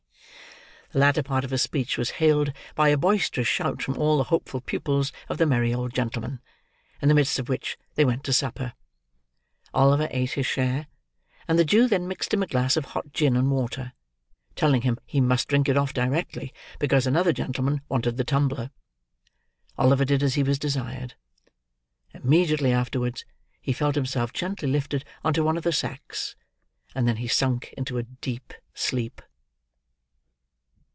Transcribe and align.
Ha! 0.93 0.99
ha! 0.99 1.05
ha!" 1.05 1.05
The 1.05 1.05
latter 1.05 1.23
part 1.23 1.43
of 1.45 1.51
this 1.51 1.61
speech, 1.63 1.97
was 1.97 2.09
hailed 2.19 2.51
by 2.75 2.89
a 2.89 2.97
boisterous 2.97 3.47
shout 3.47 3.81
from 3.81 3.95
all 3.97 4.17
the 4.17 4.25
hopeful 4.25 4.59
pupils 4.59 5.13
of 5.29 5.37
the 5.37 5.45
merry 5.45 5.73
old 5.73 5.93
gentleman. 5.93 6.41
In 7.01 7.07
the 7.07 7.15
midst 7.15 7.39
of 7.39 7.47
which 7.47 7.77
they 7.95 8.03
went 8.03 8.25
to 8.25 8.33
supper. 8.33 8.73
Oliver 9.73 10.09
ate 10.11 10.31
his 10.33 10.45
share, 10.45 10.87
and 11.47 11.57
the 11.57 11.63
Jew 11.63 11.87
then 11.87 12.09
mixed 12.09 12.33
him 12.33 12.43
a 12.43 12.45
glass 12.45 12.75
of 12.75 12.83
hot 12.91 13.13
gin 13.13 13.37
and 13.37 13.49
water: 13.49 13.93
telling 14.57 14.81
him 14.81 14.97
he 15.05 15.21
must 15.21 15.47
drink 15.47 15.69
it 15.69 15.77
off 15.77 15.93
directly, 15.93 16.53
because 16.77 17.07
another 17.07 17.31
gentleman 17.31 17.79
wanted 17.87 18.17
the 18.17 18.25
tumbler. 18.25 18.69
Oliver 19.77 20.03
did 20.03 20.21
as 20.21 20.35
he 20.35 20.43
was 20.43 20.59
desired. 20.59 21.13
Immediately 22.13 22.73
afterwards 22.73 23.23
he 23.61 23.71
felt 23.71 23.95
himself 23.95 24.33
gently 24.33 24.67
lifted 24.67 25.05
on 25.23 25.31
to 25.35 25.43
one 25.45 25.55
of 25.55 25.63
the 25.63 25.71
sacks; 25.71 26.35
and 26.93 27.07
then 27.07 27.15
he 27.15 27.29
sunk 27.29 27.73
into 27.77 27.97
a 27.97 28.03
deep 28.03 28.53
sleep. 28.73 29.21